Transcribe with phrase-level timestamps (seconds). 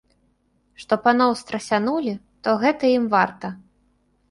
[0.83, 2.13] Што паноў страсянулі,
[2.47, 3.55] то гэта ім варта.